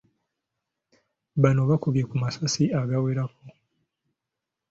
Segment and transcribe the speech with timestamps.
[1.41, 3.41] Bano baakubye ku masasi agawerako.